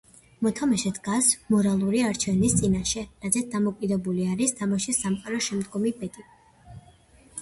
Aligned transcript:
მოთამაშე 0.45 0.91
დგას 0.95 1.27
მორალური 1.49 2.01
არჩევნის 2.07 2.57
წინაშე, 2.61 3.03
რაზეც 3.27 3.53
დამოკიდებული 3.59 4.27
არის 4.37 4.57
თამაშის 4.63 5.03
სამყაროს 5.07 5.51
შემდგომი 5.51 5.97
ბედი. 6.01 6.27